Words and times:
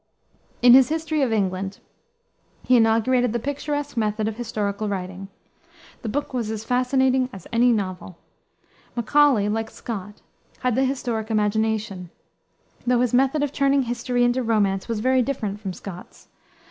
In 0.63 0.73
his 0.73 0.89
History 0.89 1.21
of 1.21 1.31
England, 1.31 1.77
he 2.63 2.75
inaugurated 2.75 3.33
the 3.33 3.37
picturesque 3.39 3.95
method 3.95 4.27
of 4.27 4.35
historical 4.35 4.89
writing. 4.89 5.27
The 6.01 6.09
book 6.09 6.33
was 6.33 6.49
as 6.49 6.63
fascinating 6.63 7.29
as 7.31 7.45
any 7.53 7.71
novel. 7.71 8.17
Macaulay, 8.95 9.47
like 9.47 9.69
Scott, 9.69 10.23
had 10.61 10.73
the 10.73 10.85
historic 10.85 11.29
imagination, 11.29 12.09
though 12.87 13.01
his 13.01 13.13
method 13.13 13.43
of 13.43 13.51
turning 13.53 13.83
history 13.83 14.23
into 14.23 14.41
romance 14.41 14.87
was 14.87 15.01
very 15.01 15.21
different 15.21 15.59
from 15.59 15.71
Scott's. 15.71 16.29